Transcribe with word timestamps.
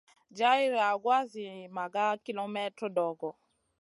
Jar 0.37 0.57
yagoua 0.77 1.19
zi 1.31 1.45
maga 1.75 2.05
kilemètre 2.25 2.87
dogo. 2.97 3.29